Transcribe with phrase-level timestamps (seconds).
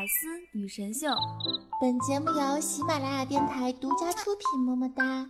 [0.00, 1.08] 百思女神秀，
[1.78, 4.46] 本节目由喜马拉雅电台独家出品。
[4.64, 5.28] 么么哒！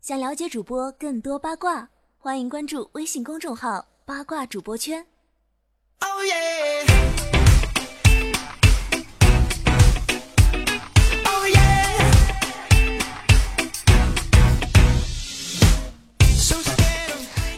[0.00, 5.06] 想了解主播更多八卦，欢迎关注微信公众号“八卦主播圈”。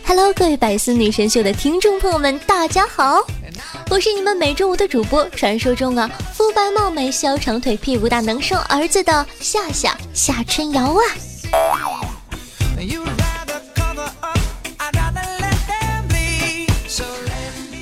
[0.07, 3.25] Hello，各位百思女神秀的听众朋友们，大家好，
[3.91, 11.03] 我是你们每周五的主播，传说中啊，肤白貌美、小长腿、屁股大、能生儿子的夏夏夏春瑶啊。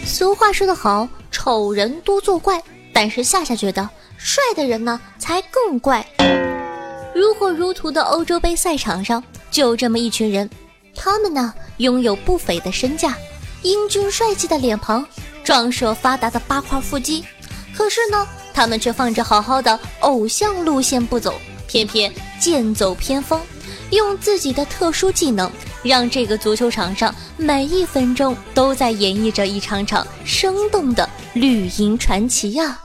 [0.06, 2.58] 俗话说得好，丑人多作怪，
[2.94, 6.02] 但是夏夏觉得帅的人呢才更怪。
[7.14, 10.48] 如火如荼的欧洲杯赛场上，就这么一群人。
[10.96, 13.14] 他们呢，拥有不菲的身价，
[13.60, 15.06] 英俊帅气的脸庞，
[15.48, 17.24] 壮硕发达的八块腹肌。
[17.74, 23.40] 可是呢，他们却放着好好的偶像路线不走，偏偏剑走偏锋，
[23.88, 25.50] 用自己的特殊技能，
[25.82, 32.80] 让这个足球场上每一分钟都在演绎着一场场生动的绿茵传奇呀！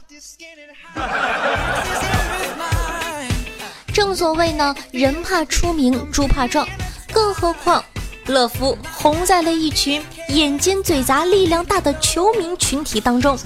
[3.93, 6.65] 正所谓呢，人怕出名，猪怕壮，
[7.11, 7.83] 更何况。
[8.27, 13.37] 乐福红在了一群眼尖嘴杂、力量大的球迷群体当中。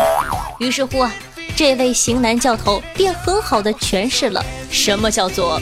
[0.59, 1.11] 于是乎啊，
[1.55, 5.59] 这位型男教头便很好的诠释了什么叫做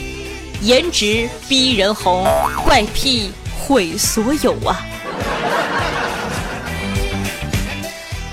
[0.60, 2.26] 颜值逼人红，
[2.64, 3.30] 怪癖
[3.66, 4.84] 毁所有啊！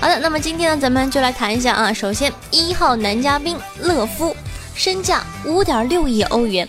[0.00, 1.92] 好的，那么今天呢，咱们就来谈一下啊。
[1.92, 4.36] 首先，一号男嘉宾乐夫，
[4.74, 6.68] 身价五点六亿欧元，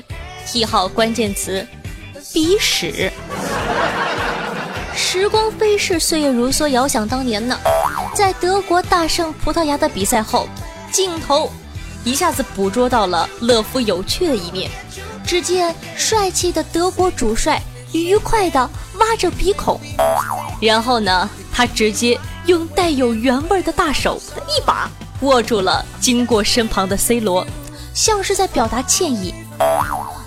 [0.53, 1.67] 一号关键词：
[2.33, 3.11] 鼻屎。
[4.95, 6.67] 时光飞逝，岁月如梭。
[6.69, 7.57] 遥想当年呢，
[8.15, 10.47] 在德国大胜葡萄牙的比赛后，
[10.91, 11.51] 镜头
[12.03, 14.71] 一下子捕捉到了乐夫有趣的一面。
[15.25, 18.69] 只见帅气的德国主帅愉快地
[18.99, 19.79] 挖着鼻孔，
[20.61, 24.89] 然后呢，他直接用带有原味的大手一把
[25.21, 27.45] 握住了经过身旁的 C 罗，
[27.93, 29.33] 像是在表达歉意。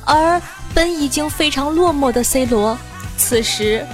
[0.05, 0.41] 而
[0.75, 2.77] 本已经非常落寞的 C 罗，
[3.17, 3.87] 此时。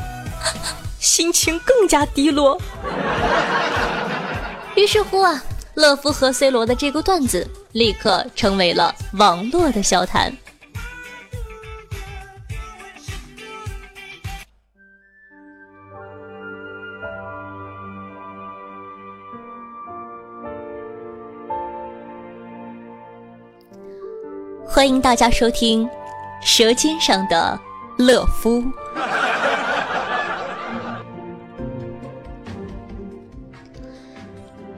[0.99, 2.61] 心情更加低落，
[4.75, 5.43] 于是乎啊，
[5.75, 10.33] 乐福和 C 罗的这个段子立刻成为了网络的笑谈。
[24.67, 25.87] 欢迎大家收听
[26.43, 27.59] 《舌尖上的
[27.97, 28.61] 乐夫》。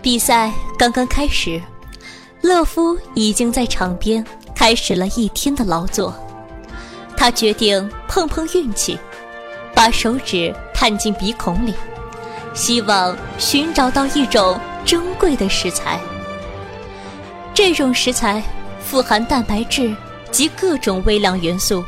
[0.07, 1.61] 比赛刚刚开始，
[2.41, 4.25] 乐夫已经在场边
[4.55, 6.15] 开始了一天的劳作。
[7.17, 8.97] 他决定碰碰运气，
[9.75, 11.75] 把手指探进鼻孔里，
[12.55, 15.99] 希望寻找到一种珍贵的食材。
[17.53, 18.41] 这种食材
[18.79, 19.93] 富含蛋白质
[20.31, 21.85] 及各种微量元素，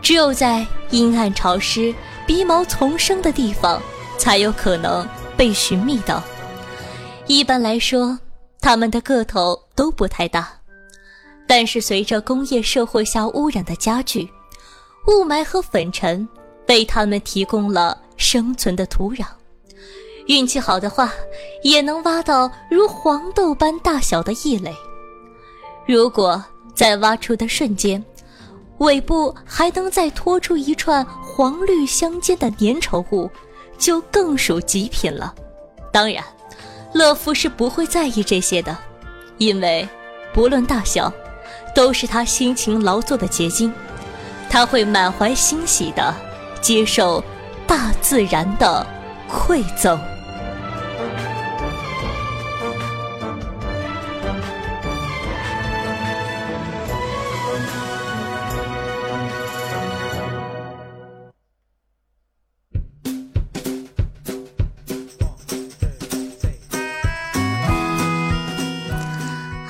[0.00, 1.94] 只有在阴暗潮湿、
[2.26, 3.78] 鼻毛丛生的地方
[4.16, 5.06] 才有可能
[5.36, 6.22] 被寻觅到。
[7.26, 8.18] 一般来说，
[8.60, 10.52] 它们的个头都不太大，
[11.46, 14.30] 但是随着工业社会下污染的加剧，
[15.06, 16.28] 雾霾和粉尘
[16.68, 19.24] 为它们提供了生存的土壤。
[20.26, 21.12] 运气好的话，
[21.62, 24.74] 也能挖到如黄豆般大小的异类。
[25.86, 26.42] 如果
[26.74, 28.02] 在挖出的瞬间，
[28.78, 33.30] 尾部还能再拖出一串黄绿相间的粘稠物，
[33.78, 35.34] 就更属极品了。
[35.90, 36.22] 当然。
[36.94, 38.76] 乐福是不会在意这些的，
[39.36, 39.86] 因为
[40.32, 41.12] 不论大小，
[41.74, 43.72] 都是他辛勤劳作的结晶。
[44.48, 46.14] 他会满怀欣喜的
[46.60, 47.22] 接受
[47.66, 48.86] 大自然的
[49.28, 50.00] 馈赠。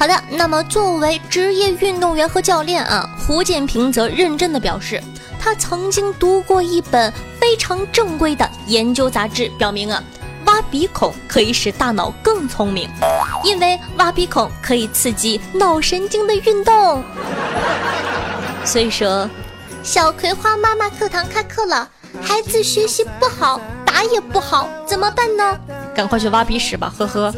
[0.05, 5.03] 好的，那么作为职业运动员和教练啊，胡建平则认真的表示，
[5.41, 7.11] 他曾经读过一本
[7.41, 10.05] 非常正规的研究杂志，表明啊，
[10.45, 12.87] 挖鼻孔可以使大脑更聪明，
[13.45, 17.03] 因为挖鼻孔可以刺激脑神经的运动。
[18.63, 19.27] 所以说，
[19.83, 21.89] 小葵花妈妈课堂开课了，
[22.21, 25.59] 孩子学习不好，打也不好，怎么办呢？
[25.97, 27.35] 赶快去挖鼻屎吧，呵呵。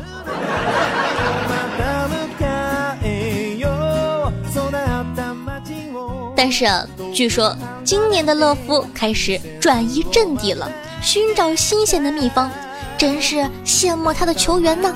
[6.36, 6.66] 但是
[7.14, 10.70] 据说今年的乐夫开始转移阵地了，
[11.02, 12.50] 寻找新鲜的秘方，
[12.98, 14.94] 真是羡慕他的球员呢。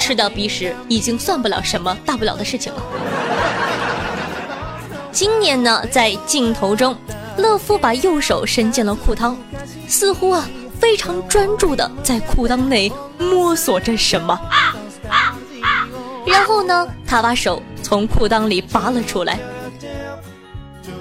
[0.00, 2.82] 吃到鼻屎已经算不了什么大不了的事情了。
[5.12, 6.96] 今年呢，在镜头中，
[7.36, 9.36] 乐夫把右手伸进了裤裆，
[9.86, 10.48] 似乎啊
[10.80, 14.36] 非常专注的在裤裆内摸索着什么。
[16.26, 19.38] 然后呢，他把手从裤裆里拔了出来，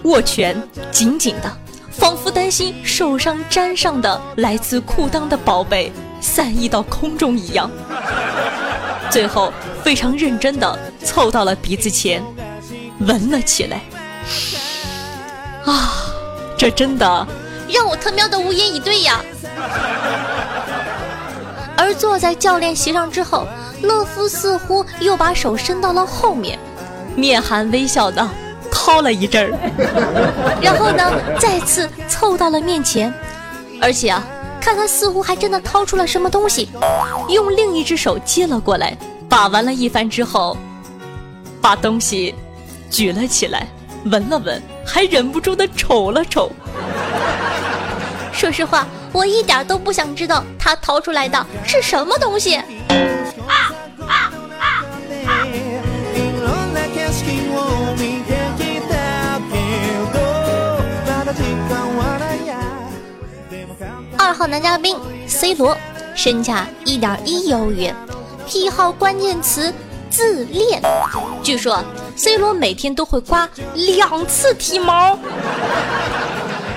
[0.03, 0.55] 握拳
[0.91, 1.51] 紧紧的，
[1.91, 7.69] 仿佛担心手上沾上的来自裤裆的宝贝散溢到空中一样。
[9.09, 9.51] 最后
[9.83, 12.23] 非常认真的凑到了鼻子前，
[12.99, 13.81] 闻了起来。
[15.65, 15.93] 啊，
[16.57, 17.27] 这真的
[17.69, 19.21] 让我他喵的无言以对呀！
[21.77, 23.45] 而坐在教练席上之后，
[23.81, 26.57] 乐夫似乎又把手伸到了后面，
[27.15, 28.27] 面含微笑的
[28.83, 29.51] 掏了一阵儿，
[30.59, 33.13] 然后呢，再次凑到了面前，
[33.79, 34.23] 而且啊，
[34.59, 36.67] 看他似乎还真的掏出了什么东西，
[37.29, 38.97] 用另一只手接了过来，
[39.29, 40.57] 把玩了一番之后，
[41.61, 42.33] 把东西
[42.89, 43.67] 举了起来。
[44.05, 46.51] 闻了闻，还忍不住的瞅了瞅。
[48.33, 52.59] 说实话，我一点都不想知道他掏出来的是什么东西。
[53.47, 53.70] 二
[64.45, 64.97] 男嘉宾
[65.27, 65.77] C 罗，
[66.15, 67.95] 身价一点一亿欧元，
[68.47, 69.73] 癖好关键词。
[70.09, 70.81] 自恋，
[71.41, 71.81] 据说
[72.17, 75.17] C 罗每天都会刮两次体毛，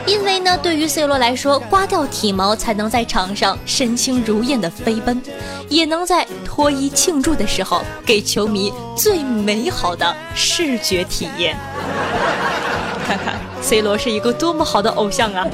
[0.06, 5.20] 因为呢，对于 C 罗来说，刮掉体毛才能在场上身轻如燕的飞奔，
[5.68, 11.56] 也能在脱衣庆祝的时候给球迷最美好的视觉体验。
[13.04, 13.34] 看 看
[13.64, 15.46] C 罗是一个多么好的偶像啊！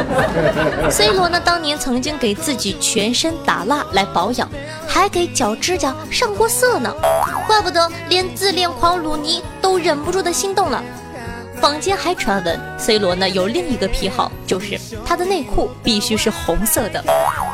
[0.90, 4.48] C 罗呢，当年曾经给自己全身打蜡来保养，
[4.88, 6.90] 还给脚指甲上过色呢，
[7.46, 10.82] 怪不得连自恋狂鲁尼都忍不住的心动了。
[11.60, 17.04] 坊间还传闻，C 罗呢有另一个癖好，就是他的内裤必须是红色的，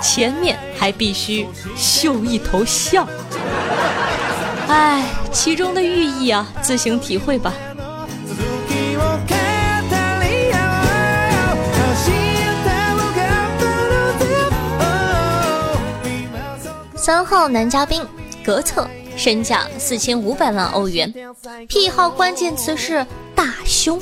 [0.00, 3.04] 前面还必须绣一头象。
[4.68, 7.52] 哎，其中的寓意啊，自行体会吧。
[17.10, 18.06] 三号男嘉宾
[18.44, 18.86] 格策，
[19.16, 21.12] 身价四千五百万欧元，
[21.66, 23.04] 癖好关键词是
[23.34, 24.00] 大胸。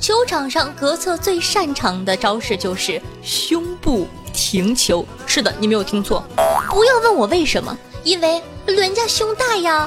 [0.00, 5.04] 球场上，格策最擅长的招式就是胸部停球。
[5.26, 6.24] 是的，你没有听错，
[6.70, 9.86] 不要问我为什么，因为人家胸大呀。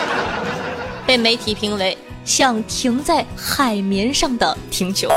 [1.06, 5.08] 被媒体评为像停在海绵上的停球，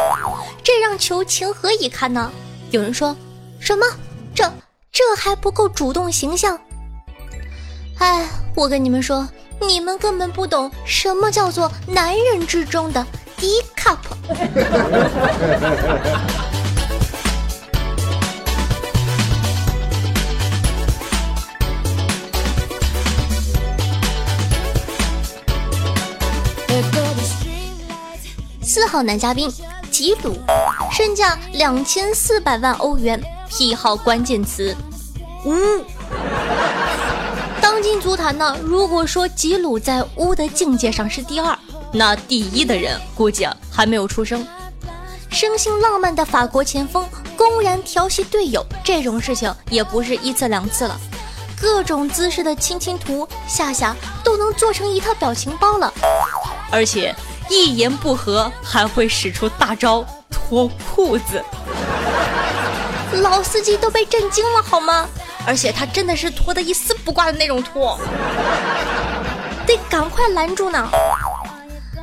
[0.64, 2.32] 这让球情何以堪呢？
[2.72, 3.14] 有人说
[3.60, 3.86] 什么
[4.34, 4.50] 这？
[4.94, 6.56] 这还不够主动形象？
[7.98, 9.28] 哎，我跟你们说，
[9.60, 13.04] 你们根本不懂什么叫做男人之中的
[13.36, 13.98] D cup。
[28.62, 29.52] 四号男嘉宾
[29.90, 30.38] 吉鲁，
[30.92, 33.20] 身价两千四百万欧元。
[33.56, 34.76] 癖好关键词，
[35.46, 35.84] 污。
[37.62, 41.58] 当今足坛呢，如果说吉鲁在乌的境界上是第二，
[41.92, 44.46] 那第一的人估计还没有出生。
[45.30, 47.04] 生性浪漫的法国前锋
[47.36, 50.96] 公然调戏队友，这种事情也不是一次两次了，
[51.60, 55.92] 各种姿势的亲亲图夏夏都能做成一套表情包了，
[56.70, 57.16] 而且
[57.50, 61.44] 一言不合还会使出大招脱裤子。
[63.22, 65.08] 老司机都被震惊了好吗？
[65.46, 68.00] 而且他真的是脱的一丝不挂的那种脱，
[69.66, 70.90] 得赶快拦住呢。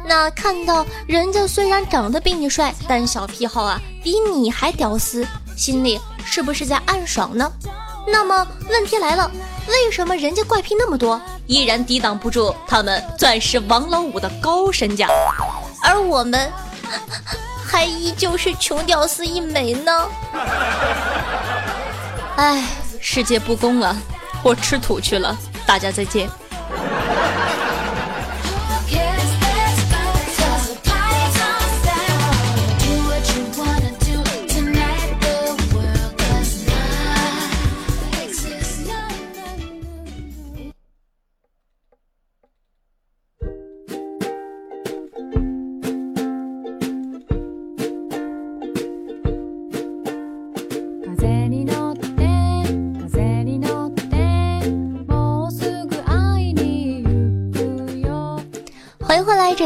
[0.07, 7.51] 那看到人家虽然长得比你帅，但小癖好啊比你还屌丝，心里是不是在暗爽呢？
[8.07, 9.31] 那么问题来了，
[9.69, 15.07] 为什么人家怪癖那么多，依然抵挡不住他们钻石王老五的高身价，
[15.83, 16.51] 而我们？
[17.65, 20.09] 还依旧是穷屌丝一枚呢。
[22.35, 22.65] 哎，
[23.01, 23.97] 世界不公了，
[24.45, 26.29] 我吃土去了，大家再见。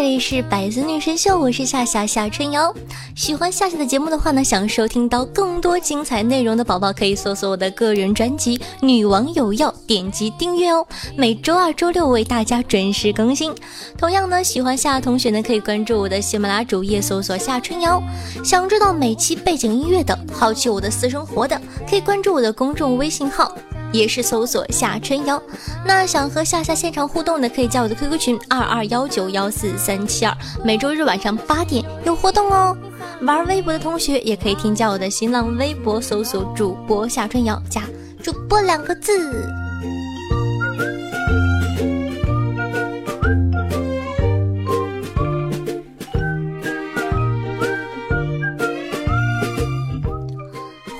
[0.05, 2.71] 这里是百思女神秀，我是夏夏夏春瑶。
[3.17, 10.87] 喜欢夏夏的节目的话呢，想收听到更多精彩内容的宝宝，可以搜索我的个人专辑《女王有药》，点击订阅哦。
[11.17, 13.51] 每周二、周六为大家准时更新。
[13.97, 18.03] 同样呢，喜欢夏同学呢，可以关注我的喜马拉主页，搜索夏春瑶。
[18.45, 21.59] 想知道每期背景音乐的，好奇我的私生活的，
[21.89, 23.57] 可以关注我的公众微信号。
[23.95, 25.41] 也是搜索夏春瑶。
[25.87, 32.77] 那想和夏夏现场互动的，可以加我的 QQ 群二二幺九幺四三七二，每周日晚上八点有活动哦。
[33.23, 37.83] 玩微博的同学也可以添加我的新浪微博，搜索主播夏春瑶，加
[38.21, 39.49] 主播两个字。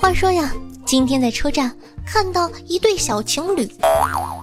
[0.01, 0.53] 话说呀，
[0.85, 1.75] 今天在车站。
[2.07, 3.69] 看到一对小情侣，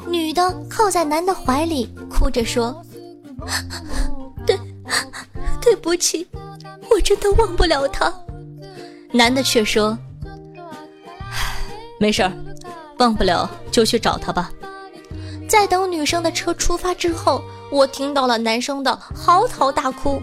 [0.07, 2.83] 女的靠在男的怀里，哭着说
[4.45, 4.59] ：“对，
[5.61, 6.27] 对不起，
[6.89, 8.13] 我真的忘不了他。”
[9.13, 9.97] 男的却说
[11.99, 12.31] ：“没事儿，
[12.97, 14.51] 忘不了就去找他吧。”
[15.47, 20.21] 在等女生的车出发之后，我听到了男生的嚎啕大哭。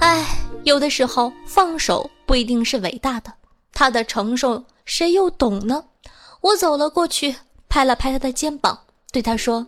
[0.00, 0.26] 唉，
[0.64, 3.32] 有的时候放手不一定是伟大的，
[3.72, 5.84] 他的承受谁又懂呢？
[6.42, 7.36] 我走了过去，
[7.68, 8.78] 拍了拍他的肩膀，
[9.12, 9.66] 对他说：“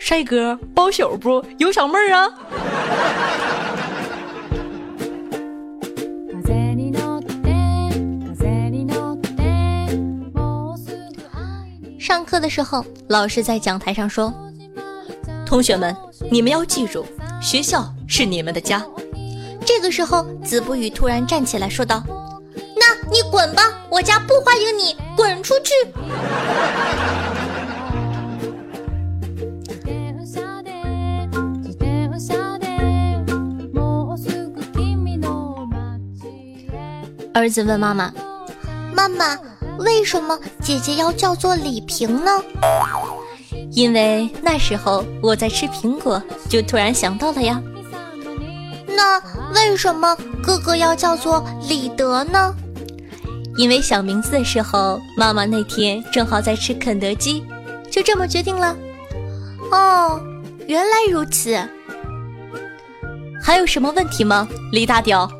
[0.00, 1.44] 帅哥，包宿不？
[1.58, 2.32] 有小妹儿啊？”
[11.98, 14.32] 上课的时候，老师在讲台上说
[15.44, 15.94] ：“同学们，
[16.30, 17.04] 你们要记住，
[17.42, 18.82] 学校是你们的家。”
[19.66, 22.02] 这个时候，子不语突然站起来说道。
[23.10, 25.72] 你滚吧，我家不欢迎你，滚出去！
[37.34, 38.10] 儿子问妈妈
[38.96, 39.38] ：“妈妈，
[39.78, 42.30] 为什么姐姐要叫做李萍呢？”
[43.72, 47.62] 因为那时候我在吃苹果，就突然想到了呀。
[48.88, 49.20] 那
[49.54, 52.56] 为什么哥哥要叫做李德呢？
[53.56, 57.42] 因为想名字的时候，妈妈那天正好在吃肯德基，
[57.90, 58.76] 就这么决定了。
[59.70, 60.20] 哦，
[60.66, 61.58] 原来如此。
[63.42, 65.30] 还有什么问题吗，李大屌？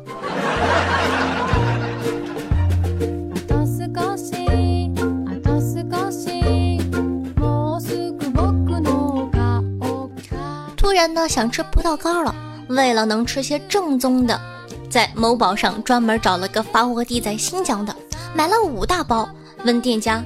[10.75, 12.33] 突然呢，想吃葡萄干了。
[12.69, 14.39] 为了能吃些正宗的，
[14.89, 17.95] 在某宝上专门找了个发货地在新疆的。
[18.35, 19.27] 买了五大包，
[19.65, 20.23] 问店家：“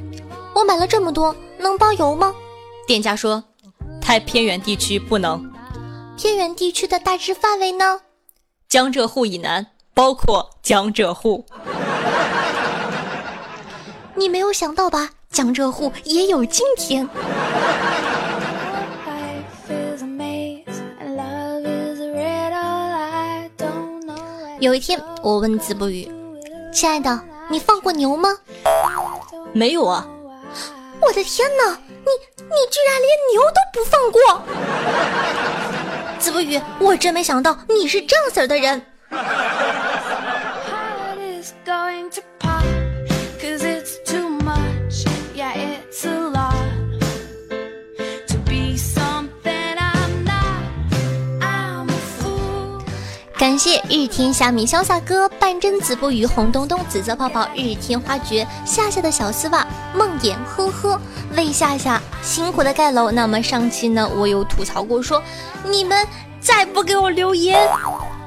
[0.53, 2.33] 我买了这么多，能包邮吗？”
[2.85, 3.43] 店家说
[4.01, 5.49] ：“太偏远地区不能。”
[6.17, 8.01] 偏远地区的大致范围呢？
[8.67, 11.45] 江浙沪以南，包括江浙沪。
[14.15, 15.09] 你没有想到吧？
[15.31, 17.07] 江浙沪也有今天。
[24.59, 26.07] 有一天，我问子不语
[26.71, 27.19] ：“亲爱的。”
[27.51, 28.29] 你放过牛吗？
[29.51, 30.07] 没有啊！
[31.01, 34.41] 我的天哪，你你居然连牛都不放过！
[36.17, 38.81] 子不语，我真没想到你是这样子的人。
[53.63, 59.63] 谢日天虾米潇洒哥半真子不语红咚咚紫色泡泡日天花绝夏夏的小丝袜
[59.93, 60.99] 梦魇呵呵
[61.37, 63.11] 为夏夏辛苦的盖楼。
[63.11, 65.21] 那么上期呢，我有吐槽过说，
[65.63, 66.07] 你们
[66.39, 67.69] 再不给我留言，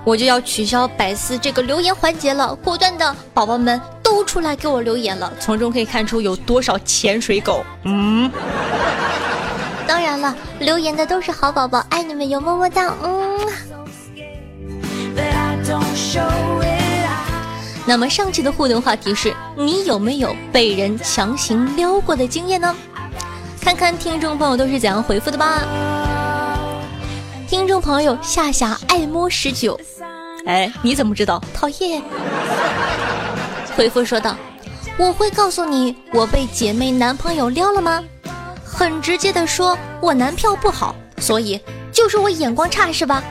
[0.05, 2.55] 我就要取消百思这个留言环节了。
[2.55, 7.65] 果断的宝宝们都出来给我留言了，从中可以看出有多少潜水狗。
[7.83, 8.31] 嗯，
[9.85, 13.35] 当然了，留言的都是好宝宝，爱你们哟，么么哒，嗯。
[17.87, 22.75] 那么上期的互动话题是你有没有被人强行撩过的经验呢？
[23.61, 25.63] 看看听众朋友都是怎样回复的吧。
[27.47, 29.79] 听众朋友夏夏爱摸十九，
[30.47, 31.43] 哎，你怎么知道？
[31.53, 32.03] 讨厌。
[33.77, 34.35] 回复说道
[34.97, 38.03] ：“我会告诉你我被姐妹男朋友撩了吗？
[38.65, 41.61] 很直接的说，我男票不好，所以
[41.93, 43.23] 就是我眼光差是吧？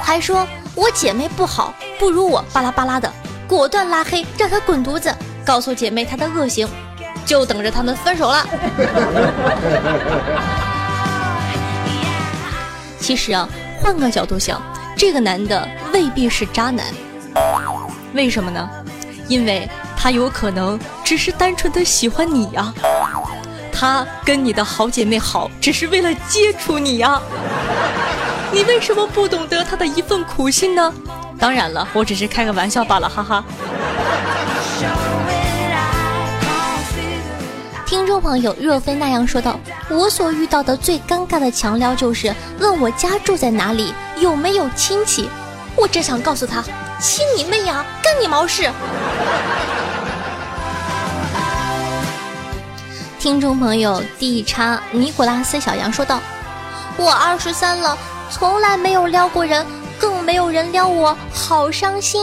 [0.00, 3.10] 还说。”我姐妹不好，不如我巴拉巴拉的，
[3.48, 6.68] 果断拉黑，让她滚犊子，告诉姐妹她的恶行，
[7.24, 8.46] 就等着他们分手了。
[13.00, 13.48] 其实啊，
[13.80, 14.60] 换个角度想，
[14.94, 16.84] 这个男的未必是渣男。
[18.12, 18.68] 为什么呢？
[19.28, 19.66] 因为
[19.96, 22.72] 他有可能只是单纯的喜欢你呀。
[23.72, 27.20] 他跟你的好姐妹好，只是为了接触你呀。
[28.52, 30.92] 你为什么不懂得他的一份苦心呢？
[31.38, 33.44] 当然了，我只是开个玩笑罢了，哈哈。
[37.84, 45.28] 听众朋友若非那样说道：“我所遇到的最尴尬的强撩就是问我家住在哪里，有没有亲戚。
[45.76, 46.62] 我只想告诉他，
[47.00, 48.70] 亲你妹呀，干你毛事！”
[53.18, 56.20] 听众朋友 D 叉尼古拉斯小杨说道
[56.96, 57.96] ：“我二十三了，
[58.30, 59.64] 从来没有撩过人，
[59.98, 62.22] 更没有人撩我，好伤心。”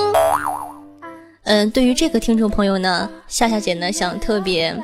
[1.46, 4.76] 嗯，对于这个听众朋友呢，夏夏姐呢想特别。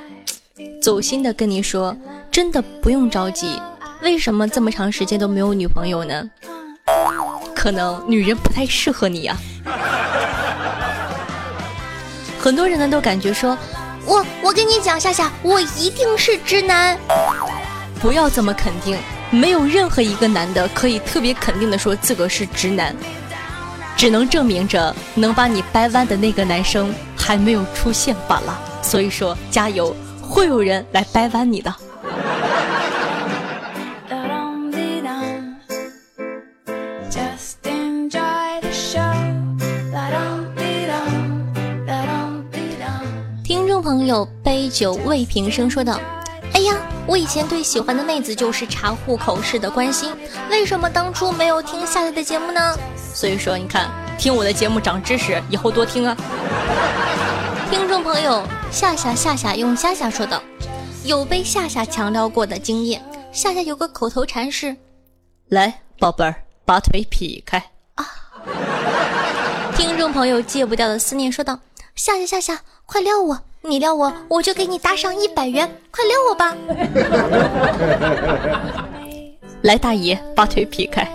[0.82, 1.96] 走心的跟你说，
[2.32, 3.62] 真的不用着急。
[4.02, 6.30] 为什么这么长时间都没有女朋友呢？
[7.56, 9.38] 可能女人不太适合你呀。
[12.40, 13.58] 很多人呢都感觉说，
[14.06, 16.98] 我我跟你讲，夏夏，我一定是直男。
[18.02, 18.98] 不要这么肯定，
[19.32, 22.96] 没有任何一个男的可以特别肯定的说自个是直男，
[23.96, 28.60] 只能证明着能把你掰弯的那个男生还没有出现罢了。
[28.82, 29.96] 所以说，加油。
[30.32, 31.74] 会有人来掰弯你的。
[43.44, 46.19] 听众朋友，杯酒未平声说道：“哎呀，
[47.10, 50.16] 我以前对喜欢的妹子就是查户口式的关心，
[50.52, 52.78] 为什么当初没有听夏夏的节目呢？
[53.12, 56.16] 所以说，你看，听我的节目长知识，以后多听啊。
[57.72, 58.46] ”听众朋友。
[58.72, 60.40] 夏夏夏夏用夏夏说道
[61.04, 63.04] ：“有被夏夏强撩过的经验。
[63.32, 64.78] 夏夏有个口头禅是：
[65.48, 67.58] 来，宝贝儿，把腿劈开
[67.96, 68.06] 啊！”
[69.76, 71.58] 听众朋友戒不掉的思念说道
[72.00, 73.38] ：“夏夏夏夏，快撩我！
[73.62, 76.56] 你撩我，我就给你打赏一百元，快撩我吧！
[79.64, 81.06] ”来，大爷，把腿劈开，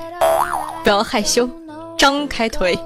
[0.83, 1.49] 不要害羞，
[1.97, 2.79] 张开腿。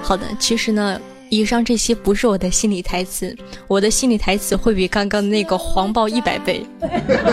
[0.00, 3.36] 好的，其实呢，以上这些不是我的心理台词，
[3.66, 6.64] 我的心理台词会比刚刚那个黄暴一百倍。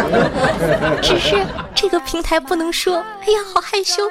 [1.03, 1.35] 只是
[1.75, 4.01] 这个平台不能说，哎呀，好害羞。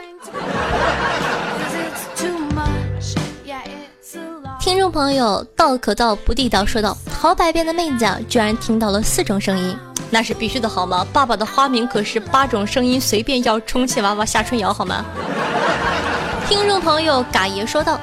[4.75, 9.79] 听众朋友，道可道不地道，说道：好百变的妹子啊，居然听到了四种声音，
[10.11, 11.07] 那是必须的，好吗？
[11.13, 15.05] 爸爸的花名可是八种声音随便要，充气娃娃夏春瑶，好吗？
[16.49, 18.01] 听众朋友，嘎爷说道。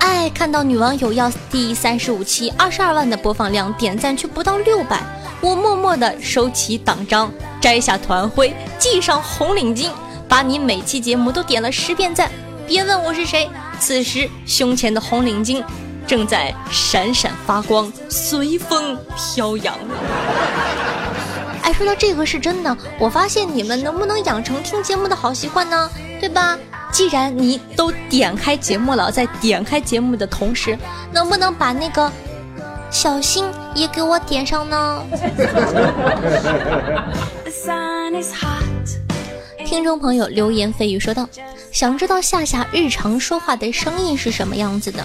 [0.00, 5.00] 哎，看到女网友要第三十五期二十二万的播放量，点赞却不到六百，
[5.40, 9.88] 我默默的收起党章，摘下团徽，系上红领巾，
[10.28, 12.30] 把你每期节目都点了十遍赞。
[12.66, 13.48] 别问我是谁，
[13.80, 15.64] 此时胸前的红领巾
[16.06, 19.74] 正在闪闪发光，随风飘扬。
[21.62, 25.90] 哎，说到这个是真的，我发现你们能不能养成听节目的好习惯呢？
[26.20, 26.58] 对吧？
[26.92, 30.78] 既然你都点开节目了，在点开节目的同时，
[31.12, 32.10] 能不能把那个
[32.90, 35.02] 小心也给我点上呢？
[39.64, 41.26] 听众朋友流言蜚语说道
[41.72, 45.02] ：“想知道夏夏日常说话的声音是什么样子的？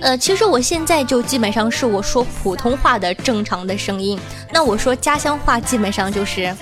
[0.00, 4.18] 呃，其实我现在就基本上是我说普通话的正常的声音。
[4.52, 6.54] 那我说家乡话基本上就是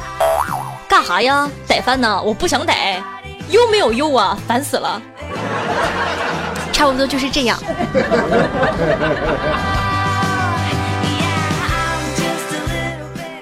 [0.89, 1.49] 干哈呀？
[1.67, 2.23] 逮饭呢？
[2.23, 3.03] 我不想逮。”
[3.49, 5.01] 又没有用啊，烦死了！
[6.73, 7.57] 差不多就是这样。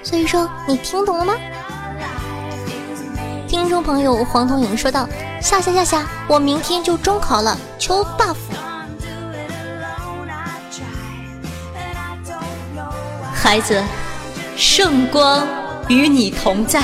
[0.02, 1.34] 所以说，你听懂了吗？
[3.48, 5.08] 听众朋友黄铜影说道
[5.40, 8.36] ：“下下下下，我明天就中考了，求 buff。”
[13.44, 13.78] 孩子，
[14.56, 15.46] 圣光
[15.88, 16.82] 与你同在。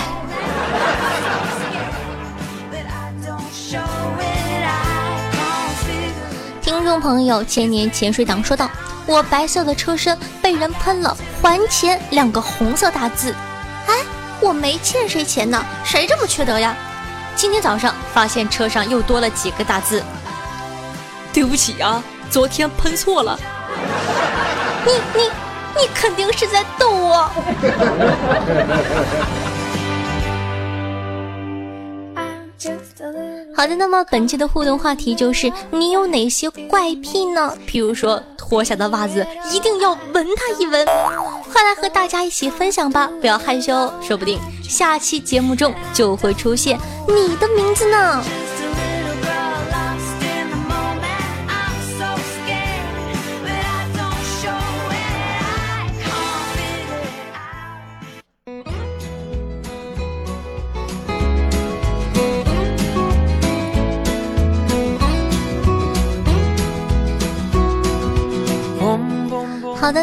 [6.60, 8.70] 听众朋友，千年潜水党说道
[9.08, 13.34] ：“我白色的车身被人喷了，还钱两个红色大字。
[13.86, 13.94] 哎，
[14.38, 16.76] 我没欠谁钱呢，谁这么缺德呀？
[17.34, 20.04] 今天早上发现车上又多了几个大字，
[21.32, 23.40] 对不起啊，昨天喷错了。
[24.84, 25.30] 你你
[25.80, 27.30] 你肯定是在逗我。”
[33.56, 37.56] 好的，那么本期的互动话题就是你有哪些怪癖呢？
[37.66, 40.86] 比如说脱下的袜子一定要闻它一闻，
[41.52, 43.10] 快来和大家一起分享吧！
[43.20, 48.22] 不要害羞，说不定下期节目中就会出现你的名字呢。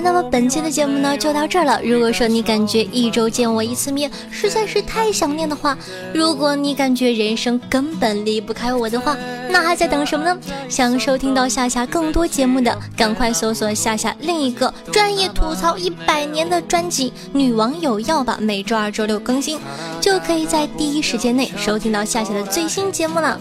[0.07, 1.81] 那么本期的节目呢就到这儿了。
[1.83, 5.77] 如果说你感觉一周见我一次面实在是太想念的话，
[6.13, 9.17] 如果你感觉人生根本离不开我的话，
[9.49, 10.37] 那还在等什么呢？
[10.69, 19.59] 想收听到夏夏更多节目的，赶快搜索夏夏另一个专业吐槽一百年的专辑《女网友要吧》，每周二、周六更新，
[19.99, 23.37] 就可以在第一时间内收听到夏夏的最新节目了。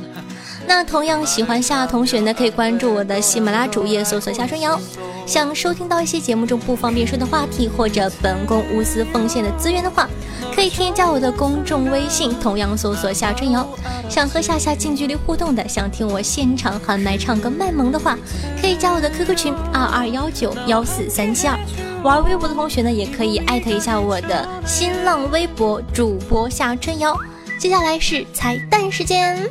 [0.66, 4.80] 那同样喜欢夏同学呢，可以关注我的喜马拉主页，搜索夏春瑶。
[5.26, 10.08] 想收听到一些节目中不方便说的话题，或者本宫无私奉献的资源的话，
[10.54, 13.68] 可以添加我的公众微信，同样搜索夏春瑶。
[14.08, 18.16] 想和夏夏近距离互动的，想听我现场喊麦唱歌卖萌的话，
[18.60, 21.58] 可以加我的 QQ 群二二幺九幺四三七二。
[22.04, 27.16] 玩微博的同学呢，也可以艾特一下我的新浪微博主播夏春瑶。
[27.58, 29.44] 接下来是彩蛋时间。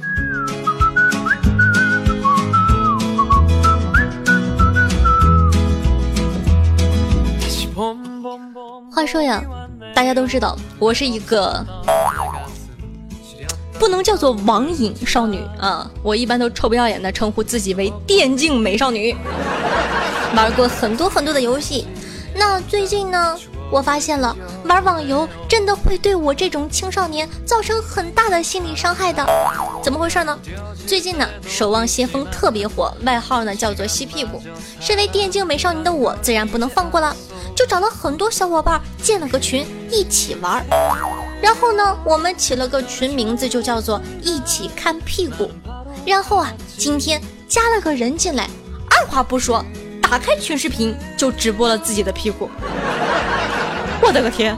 [8.95, 9.43] 话说呀，
[9.93, 11.61] 大家都知道我是一个
[13.77, 19.13] 不能叫做网瘾少女啊，我一般都臭不要脸的称呼自己为电竞美少女，
[20.33, 21.85] 玩过很多很多的游戏。
[22.33, 23.37] 那最近呢，
[23.69, 29.27] 我发现了玩网游真的会对我这种青少年造成很大的心理伤害的。
[29.83, 30.39] 怎么回事呢？
[30.87, 34.41] 最近呢，守望先锋特别火，外号呢叫做吸屁股。
[34.79, 37.13] 身为电竞美少女的我，自然不能放过了。
[37.55, 40.63] 就找了很多小伙伴建了个群一起玩，
[41.41, 45.49] 然后呢，我们起了个群名字就叫做一起看屁股。
[46.05, 48.49] 然后啊，今天加了个人进来，
[48.89, 49.63] 二话不说，
[50.01, 52.49] 打开群视频就直播了自己的屁股。
[54.01, 54.55] 我的个天！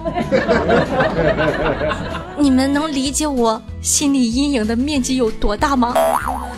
[2.35, 5.93] 你们能理解我心理阴影的面积有多大吗？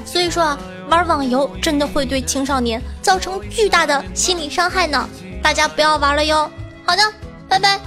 [0.06, 0.58] 所以说啊，
[0.90, 5.08] 玩网游真的会对青少年造成巨大的心理伤害呢。
[5.42, 6.50] 大家不要玩了哟。
[6.86, 7.02] 好的，
[7.48, 7.80] 拜拜。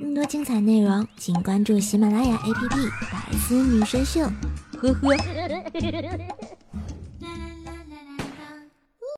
[0.00, 2.68] 更多精彩内容，请关注喜马拉雅 APP
[3.10, 4.20] 《百思女神秀》。
[4.80, 5.16] 呵呵。